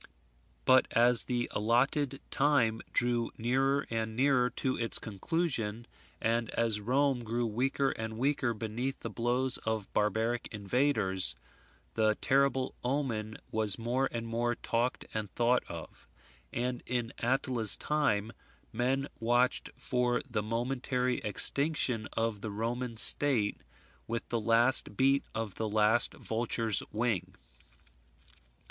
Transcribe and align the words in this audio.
But 0.65 0.87
as 0.89 1.25
the 1.25 1.47
allotted 1.51 2.19
time 2.31 2.81
drew 2.91 3.29
nearer 3.37 3.85
and 3.91 4.15
nearer 4.15 4.49
to 4.49 4.75
its 4.75 4.97
conclusion, 4.97 5.85
and 6.19 6.49
as 6.55 6.79
Rome 6.81 7.23
grew 7.23 7.45
weaker 7.45 7.91
and 7.91 8.17
weaker 8.17 8.55
beneath 8.55 9.01
the 9.01 9.11
blows 9.11 9.59
of 9.59 9.93
barbaric 9.93 10.47
invaders, 10.51 11.35
the 11.93 12.15
terrible 12.19 12.73
omen 12.83 13.37
was 13.51 13.77
more 13.77 14.09
and 14.11 14.25
more 14.25 14.55
talked 14.55 15.05
and 15.13 15.29
thought 15.35 15.61
of; 15.67 16.07
and 16.51 16.81
in 16.87 17.13
Attila's 17.19 17.77
time, 17.77 18.31
men 18.73 19.07
watched 19.19 19.69
for 19.77 20.23
the 20.27 20.41
momentary 20.41 21.19
extinction 21.19 22.07
of 22.13 22.41
the 22.41 22.49
Roman 22.49 22.97
state 22.97 23.61
with 24.07 24.29
the 24.29 24.41
last 24.41 24.97
beat 24.97 25.25
of 25.35 25.53
the 25.53 25.69
last 25.69 26.15
vulture's 26.15 26.81
wing. 26.91 27.35